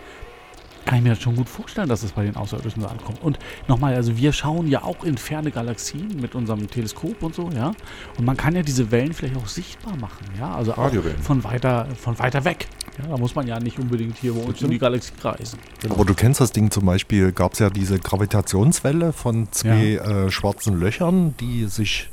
[0.85, 3.23] kann ich mir das schon gut vorstellen, dass es bei den Außerirdischen so ankommt.
[3.23, 7.51] Und nochmal, also wir schauen ja auch in ferne Galaxien mit unserem Teleskop und so,
[7.51, 7.73] ja.
[8.19, 10.55] Und man kann ja diese Wellen vielleicht auch sichtbar machen, ja.
[10.55, 10.91] Also auch
[11.23, 12.69] von weiter, von weiter weg.
[12.99, 15.59] Ja, da muss man ja nicht unbedingt hier bei uns in die Galaxie reisen.
[15.89, 20.31] Aber du kennst das Ding zum Beispiel, gab es ja diese Gravitationswelle von zwei äh,
[20.31, 22.11] schwarzen Löchern, die sich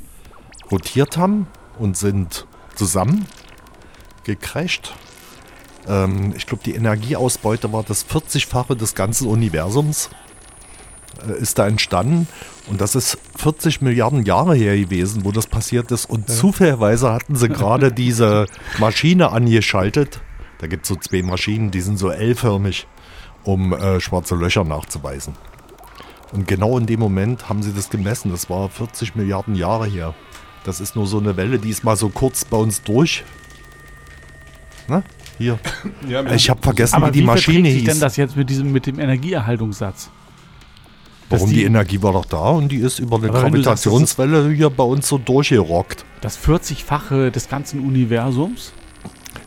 [0.70, 3.26] rotiert haben und sind zusammen
[4.24, 4.94] gecrasht.
[5.88, 10.10] Ähm, ich glaube, die Energieausbeute war das 40-fache des ganzen Universums.
[11.26, 12.28] Äh, ist da entstanden.
[12.68, 16.08] Und das ist 40 Milliarden Jahre her gewesen, wo das passiert ist.
[16.08, 18.46] Und zufälligerweise hatten sie gerade diese
[18.78, 20.20] Maschine angeschaltet.
[20.58, 22.86] Da gibt es so zwei Maschinen, die sind so L-förmig,
[23.44, 25.34] um äh, schwarze Löcher nachzuweisen.
[26.32, 28.30] Und genau in dem Moment haben sie das gemessen.
[28.30, 30.14] Das war 40 Milliarden Jahre her.
[30.64, 33.24] Das ist nur so eine Welle, die ist mal so kurz bei uns durch.
[34.86, 35.02] Ne?
[35.40, 35.58] Hier.
[36.06, 37.84] Ja, Ich habe vergessen, Aber wie die wie Maschine hieß.
[37.84, 40.10] denn das jetzt mit diesem, mit dem Energieerhaltungssatz?
[41.30, 44.50] Warum die, die- Energie war doch da und die ist über eine du sagst, Gravitationswelle
[44.50, 46.04] hier bei uns so durchgerockt.
[46.20, 48.72] Das 40-fache des ganzen Universums?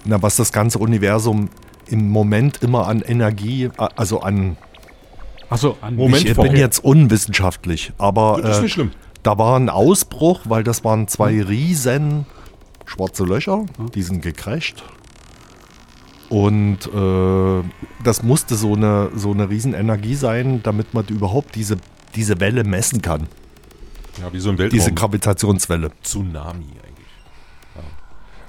[0.05, 1.49] Na, was das ganze Universum
[1.87, 4.57] im Moment immer an Energie, äh, also an.
[5.49, 8.91] Achso, an Moment, ich bin jetzt unwissenschaftlich, aber Das ist äh, nicht schlimm.
[9.21, 12.25] da war ein Ausbruch, weil das waren zwei riesen
[12.85, 14.83] schwarze Löcher, die sind gecrasht.
[16.33, 17.63] Und äh,
[18.03, 21.77] das musste so eine, so eine riesen Energie sein, damit man überhaupt diese,
[22.15, 23.27] diese Welle messen kann.
[24.19, 24.95] Ja, wie so ein Diese Weltraum.
[24.95, 25.91] Gravitationswelle.
[26.01, 27.07] Tsunami eigentlich.
[27.75, 27.81] Ja.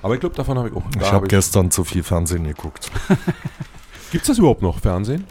[0.01, 0.83] Aber ich glaube, davon habe ich auch.
[0.99, 2.91] Ich habe gestern zu viel Fernsehen geguckt.
[4.11, 5.25] Gibt es das überhaupt noch, Fernsehen?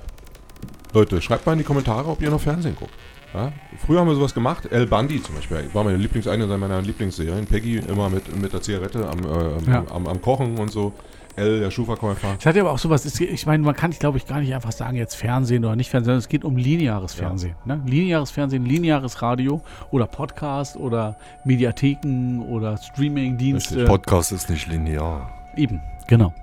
[0.93, 2.93] Leute, schreibt mal in die Kommentare, ob ihr noch Fernsehen guckt.
[3.33, 3.51] Ja?
[3.83, 4.67] Früher haben wir sowas gemacht.
[4.71, 5.69] El Bundy zum Beispiel.
[5.73, 7.47] War meine Lieblings eine meiner Lieblingsserien.
[7.47, 9.85] Peggy immer mit, mit der Zigarette am, äh, Ja.
[9.91, 10.93] am, am Kochen und so.
[11.35, 12.35] El, der Schuhverkäufer.
[12.39, 14.71] Es hat ja aber auch sowas, ich meine, man kann, glaube ich, gar nicht einfach
[14.71, 17.27] sagen, jetzt Fernsehen oder nicht Fernsehen, sondern es geht um lineares Ja.
[17.27, 17.55] Fernsehen.
[17.65, 17.81] Ne?
[17.85, 23.85] Lineares Fernsehen, lineares Radio oder Podcast oder Mediatheken oder Streamingdienste.
[23.85, 25.31] Podcast ist nicht linear.
[25.55, 26.33] Eben, genau.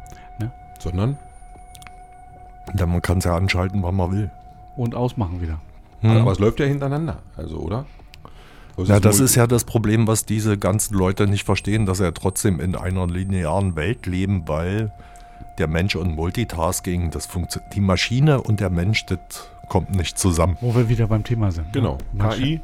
[0.78, 1.18] Sondern,
[2.72, 4.30] Denn man kann es ja anschalten, wann man will.
[4.76, 5.60] Und ausmachen wieder.
[6.02, 7.18] aber es läuft ja hintereinander.
[7.36, 7.84] Also, oder?
[8.80, 11.98] Das Ja, das multi- ist ja das Problem, was diese ganzen Leute nicht verstehen, dass
[11.98, 14.92] sie ja trotzdem in einer linearen Welt leben, weil
[15.58, 17.74] der Mensch und Multitasking, das funktioniert.
[17.74, 19.18] Die Maschine und der Mensch, das
[19.68, 20.56] kommt nicht zusammen.
[20.60, 21.72] Wo wir wieder beim Thema sind.
[21.72, 21.98] Genau.
[22.12, 22.24] Ne?
[22.24, 22.60] Mensch- KI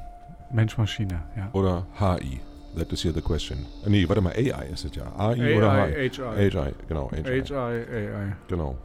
[0.50, 1.48] Mensch, Maschine, ja.
[1.52, 2.40] oder HI?
[2.78, 3.66] That is here the question.
[3.84, 5.04] Äh, Nee, warte mal, AI ist es ja.
[5.18, 6.10] AI, oder HI?
[6.10, 6.50] HI.
[6.50, 7.10] HI, genau.
[7.10, 7.22] HI.
[7.52, 8.36] AI.
[8.48, 8.76] Genau.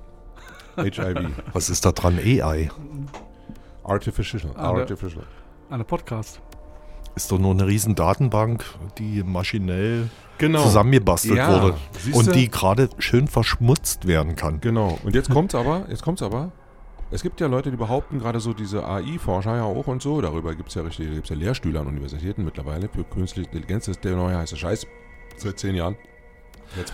[0.78, 1.30] HIV.
[1.54, 2.17] Was ist da dran?
[2.17, 2.70] AI.
[3.84, 4.52] Artificial.
[4.56, 5.24] Artificial.
[5.70, 6.39] Eine Podcast.
[7.15, 8.63] Ist doch nur eine riesen Datenbank,
[8.97, 10.63] die maschinell Genau.
[10.63, 11.76] zusammengebastelt Ja, wurde.
[12.13, 14.60] Und die gerade schön verschmutzt werden kann.
[14.62, 14.97] Genau.
[15.04, 16.52] Und jetzt kommt's aber, jetzt kommt's aber.
[17.12, 20.56] Es gibt ja Leute, die behaupten, gerade so diese AI-Forscher ja auch und so, darüber
[20.56, 24.06] gibt es ja richtig, gibt's ja Lehrstühle an Universitäten mittlerweile für künstliche Intelligenz, das ist
[24.06, 24.88] der neue heiße Scheiß
[25.38, 25.97] seit zehn Jahren.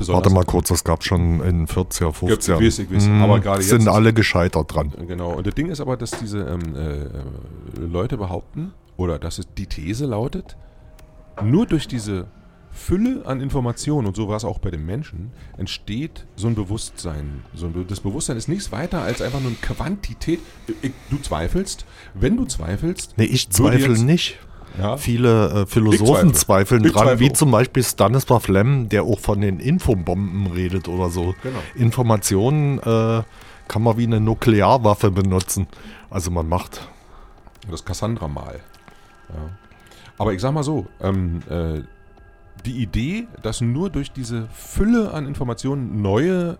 [0.08, 2.27] Warte mal kurz, das gab schon in 40er, 50er.
[2.30, 4.91] Gibt's, ich weiß, ich weiß, Hm, aber gerade jetzt sind alle gescheitert dran.
[5.08, 5.34] Genau.
[5.34, 9.67] Und das Ding ist aber, dass diese ähm, äh, Leute behaupten, oder dass es die
[9.67, 10.57] These lautet,
[11.43, 12.27] nur durch diese
[12.71, 17.43] Fülle an Informationen, und so war es auch bei den Menschen, entsteht so ein Bewusstsein.
[17.55, 20.39] So ein das Bewusstsein ist nichts weiter als einfach nur eine Quantität.
[21.10, 21.86] Du zweifelst.
[22.13, 24.38] Wenn du zweifelst, Nee, ich zweifle jetzt- nicht.
[24.77, 26.33] ja, Viele äh, Philosophen zweifle.
[26.33, 30.88] zweifeln Ich dran, zweifle wie zum Beispiel Stanislav Lem, der auch von den Infobomben redet
[30.88, 31.33] oder so.
[31.41, 31.60] Genau.
[31.73, 33.23] Informationen äh,
[33.67, 35.67] kann man wie eine Nuklearwaffe benutzen.
[36.12, 36.88] Also man macht.
[37.71, 38.60] das Cassandra-Mal.
[39.29, 39.49] Ja.
[40.17, 41.81] Aber ich sag mal so, ähm, äh,
[42.65, 46.57] die Idee, dass nur durch diese Fülle an Informationen neue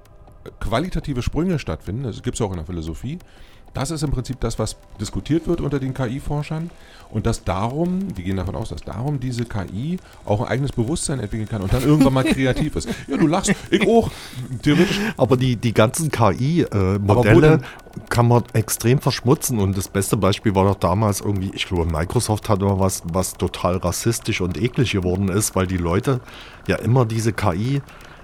[0.60, 3.20] qualitative Sprünge stattfinden, das gibt es auch in der Philosophie,
[3.74, 6.72] das ist im Prinzip das, was diskutiert wird unter den KI-Forschern
[7.12, 11.20] und dass darum, die gehen davon aus, dass darum diese KI auch ein eigenes Bewusstsein
[11.20, 12.90] entwickeln kann und dann irgendwann mal kreativ ist.
[13.08, 14.10] Ja, du lachst, ich auch.
[14.64, 17.62] Theoretisch Aber die, die ganzen KI-Modelle
[18.10, 19.60] kann man extrem verschmutzen.
[19.60, 23.34] Und das beste Beispiel war doch damals irgendwie, ich glaube, Microsoft hatte mal was, was
[23.34, 26.20] total rassistisch und eklig geworden ist, weil die Leute
[26.68, 27.82] ja immer diese KI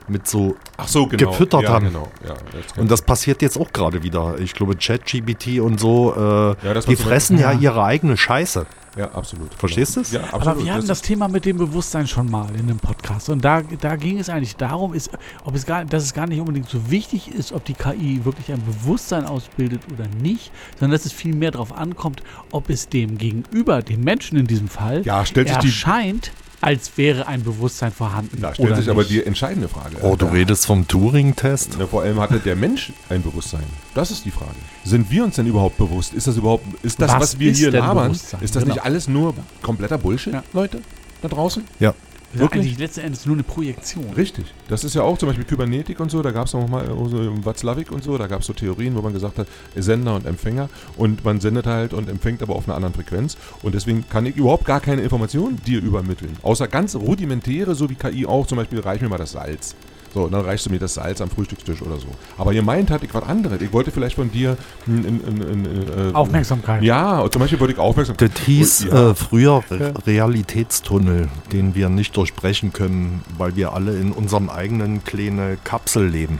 [0.08, 1.30] mit so Ach so, genau.
[1.32, 1.86] gefüttert ja, haben.
[1.88, 2.12] Genau.
[2.28, 2.36] Ja,
[2.82, 4.38] Und das passiert jetzt auch gerade wieder.
[4.40, 7.52] Ich glaube, ChatGPT und so, äh, Ja, das die fressen ja.
[7.54, 8.66] ihre eigene Scheiße.
[8.98, 9.54] ja, absolut.
[9.54, 10.04] Verstehst genau.
[10.04, 10.12] du's?
[10.14, 10.48] Ja, absolut.
[10.48, 13.30] Aber wir hatten das Thema mit dem Bewusstsein schon mal in dem Podcast.
[13.30, 15.10] Und da, da ging es eigentlich darum, ist,
[15.46, 18.52] ob es gar, dass es gar nicht unbedingt so wichtig ist, ob die KI wirklich
[18.52, 23.18] ein Bewusstsein ausbildet oder nicht, sondern dass es viel mehr darauf ankommt, ob es dem
[23.18, 26.32] Gegenüber, dem Menschen in diesem Fall, Ja, stellt sich die- erscheint,
[26.64, 28.40] als wäre ein Bewusstsein vorhanden.
[28.42, 29.12] Da stellt oder sich aber nicht.
[29.12, 29.98] die entscheidende Frage.
[30.02, 30.32] Oh, du Ja.
[30.32, 31.78] redest vom Turing-Test?
[31.80, 33.64] Ja, vor allem hatte der Mensch ein Bewusstsein.
[33.94, 34.56] Das ist die Frage.
[34.84, 36.14] Sind wir uns denn überhaupt bewusst?
[36.14, 38.66] Ist das überhaupt, ist das, was, Was wir hier labern, ist das Genau.
[38.76, 40.44] nicht alles nur kompletter Bullshit, Ja.
[40.54, 40.82] Leute?
[41.22, 41.64] Da draußen?
[41.80, 41.94] Ja.
[42.34, 42.64] Das ist Wirklich?
[42.64, 44.10] eigentlich letzten Endes nur eine Projektion.
[44.18, 44.46] Richtig.
[44.68, 46.88] Das ist ja auch zum Beispiel Kybernetik und so, da gab es noch mal äh,
[46.88, 50.26] so Watzlawick und so, da gab es so Theorien, wo man gesagt hat, Sender und
[50.26, 50.68] Empfänger
[50.98, 54.36] und man sendet halt und empfängt aber auf einer anderen Frequenz und deswegen kann ich
[54.36, 58.80] überhaupt gar keine Informationen dir übermitteln, außer ganz rudimentäre, so wie KI auch, zum Beispiel
[58.80, 59.76] reich mir mal das Salz.
[60.14, 62.08] So, und dann reichst du mir das Salz am Frühstückstisch oder so.
[62.38, 63.62] Aber ihr meint hat ich was anderes.
[63.62, 66.84] Ich wollte vielleicht von dir ein, ein, äh, Aufmerksamkeit.
[66.84, 68.32] Ja, zum Beispiel wollte ich Aufmerksamkeit.
[68.32, 69.10] Das hieß Und, ja.
[69.10, 75.04] äh, früher Re Realitätstunnel, den wir nicht durchbrechen können, weil wir alle in unserem eigenen
[75.04, 76.40] kleine Kapsel leben.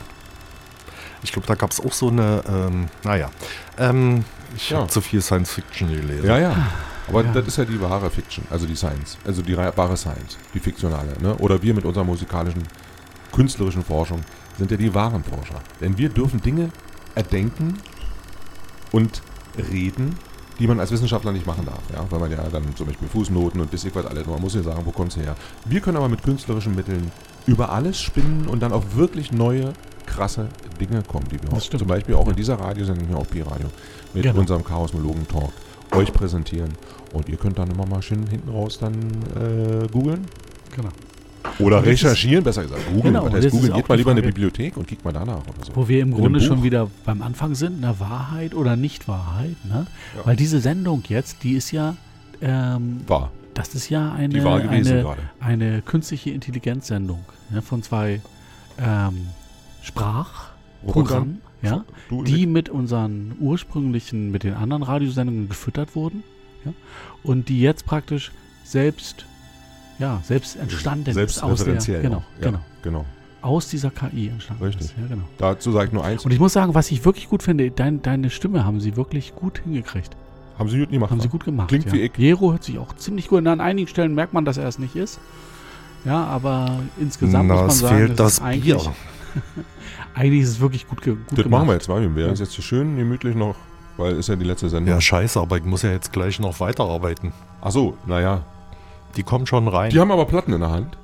[1.22, 3.30] Ich glaube, da gab es auch so eine, ähm, naja,
[3.78, 4.24] ähm,
[4.56, 4.78] ich Ja.
[4.78, 6.26] habe zu viel Science Fiction gelesen.
[6.26, 6.54] Ja, ja.
[7.08, 7.32] Aber Ja.
[7.32, 11.14] das ist ja die wahre Fiction, also die Science, also die wahre Science, die fiktionale.
[11.20, 11.34] Ne?
[11.36, 12.62] Oder wir mit unserer musikalischen,
[13.34, 14.20] künstlerischen Forschung
[14.58, 15.60] sind ja die wahren Forscher.
[15.80, 16.70] Denn wir dürfen Dinge
[17.14, 17.74] erdenken
[18.92, 19.22] und
[19.70, 20.16] reden,
[20.58, 21.82] die man als Wissenschaftler nicht machen darf.
[21.92, 22.06] Ja?
[22.10, 24.62] Weil man ja dann zum Beispiel Fußnoten und bis ich was alles, man muss ja
[24.62, 25.34] sagen, wo kommt es her.
[25.64, 27.10] Wir können aber mit künstlerischen Mitteln
[27.46, 29.72] über alles spinnen und dann auf wirklich neue,
[30.06, 30.48] krasse
[30.80, 33.66] Dinge kommen, die wir auch, zum Beispiel auch in dieser Radiosendung hier auf Pi-Radio
[34.12, 34.40] mit Genau.
[34.40, 35.52] unserem Chaosmologen-Talk
[35.92, 36.72] euch präsentieren.
[37.12, 40.26] Und ihr könnt dann immer mal schön hinten raus dann äh, googeln.
[40.74, 40.88] Genau.
[41.58, 42.82] Oder Und recherchieren, besser gesagt.
[42.86, 43.14] Googeln.
[43.14, 45.64] Genau, heißt das auch Geht mal lieber in eine Bibliothek und kickt mal danach oder
[45.64, 45.76] so.
[45.76, 49.56] Wo wir im In Grunde schon wieder beim Anfang sind, eine Wahrheit oder Nicht-Wahrheit.
[49.64, 49.86] Ne?
[50.16, 50.26] Ja.
[50.26, 51.96] Weil diese Sendung jetzt, die ist ja,
[52.40, 53.30] ähm, War.
[53.54, 55.22] das ist ja eine, Die war gewesen eine, gerade.
[55.40, 58.20] eine künstliche Intelligenzsendung ja, von zwei
[58.78, 59.28] ähm,
[59.82, 66.22] Sprachprogrammen, ja, die mit unseren ursprünglichen, mit den anderen Radiosendungen gefüttert wurden
[66.64, 66.72] ja,
[67.22, 68.32] und die jetzt praktisch
[68.64, 69.26] selbst,
[69.98, 72.22] ja, selbst entstanden ist aus der, Selbstreferenziell genau.
[72.40, 73.04] Ja, genau, genau.
[73.42, 74.86] aus dieser KI entstanden Richtig.
[74.86, 74.94] ist.
[75.00, 75.24] Ja, genau.
[75.38, 76.24] Dazu sage ich nur eins.
[76.24, 79.34] Und ich muss sagen, was ich wirklich gut finde, dein, deine Stimme haben sie wirklich
[79.34, 80.16] gut hingekriegt.
[80.58, 81.10] haben sie gut gemacht.
[81.10, 81.68] Haben sie gut gemacht.
[81.68, 81.92] Klingt ja.
[81.92, 82.12] wie ich.
[82.16, 83.46] Jero hört sich auch ziemlich gut an.
[83.46, 85.18] An einigen Stellen merkt man, dass er es nicht ist.
[86.04, 88.94] Ja, aber insgesamt Na, muss man es sagen, fehlt das, das eigentlich, Bier.
[90.14, 91.50] eigentlich ist es wirklich gut, gut Das gemacht.
[91.50, 92.00] machen wir jetzt mal.
[92.00, 93.56] Wir werden uns jetzt hier schön gemütlich noch,
[93.96, 94.94] weil ist ja die letzte Sendung.
[94.94, 97.32] Ja, scheiße, aber ich muss ja jetzt gleich noch weiterarbeiten.
[97.62, 98.44] Ach so, naja.
[99.16, 99.90] Die kommen schon rein.
[99.90, 100.96] Die haben aber Platten in der Hand.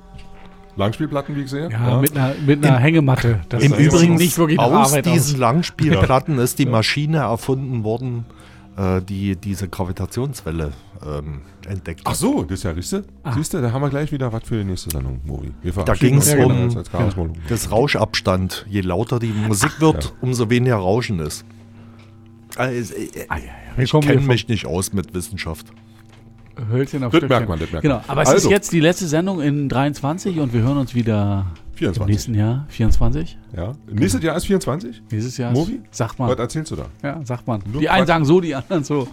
[0.77, 1.69] Langspielplatten, wie ich sehe.
[1.69, 3.41] Ja, mit einer, mit einer Im- Hängematte.
[3.49, 5.39] Das Im Übrigen nicht wirklich nach aus Arbeit diesen aus.
[5.39, 8.25] Langspielplatten ist die Maschine erfunden worden,
[8.77, 10.71] äh, die diese Gravitationswelle
[11.05, 13.03] ähm, entdeckt Ach so, das ist ja, siehst du?
[13.23, 13.33] Ah.
[13.33, 15.51] Siehst du, da haben wir gleich wieder was für die nächste Sendung, Movi.
[15.61, 16.01] Wir Da uns
[16.33, 17.41] wieder um- als- als Chaosmologen.
[17.49, 18.65] Das Rauschabstand.
[18.69, 20.11] Je lauter die Musik wird, Ja.
[20.21, 21.43] umso weniger Rauschen ist.
[22.55, 22.93] Also,
[23.27, 23.43] Ah, ja,
[23.77, 23.83] ja.
[23.83, 25.67] Ich kommen kenne mich nicht aus mit Wissenschaft.
[26.69, 27.29] Hölzchen auf Das Stöckchen.
[27.37, 28.03] merkt man, das merkt Genau, man.
[28.09, 28.47] aber es Also.
[28.47, 32.05] ist jetzt die letzte Sendung in 23 und wir hören uns wieder im 24.
[32.13, 32.65] nächsten Jahr.
[32.69, 33.37] 24?
[33.55, 33.71] Ja.
[33.91, 35.01] Nächstes Jahr ist 24?
[35.11, 35.51] Nächstes Jahr.
[35.51, 35.79] Movi?
[35.89, 36.37] Sagt Was man.
[36.37, 36.85] erzählst du da?
[37.01, 37.61] Ja, sagt man.
[37.71, 39.07] Nur Die einen sagen so, die anderen so.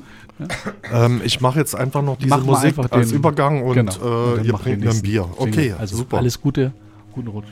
[0.92, 3.92] Ähm, ich mache jetzt einfach noch diese Musik als den- Übergang und Genau.
[3.92, 5.28] äh, Und ihr bringt mir ein Bier.
[5.36, 5.74] Okay.
[5.78, 6.18] Also super.
[6.18, 6.72] alles Gute,
[7.12, 7.46] guten Rutsch.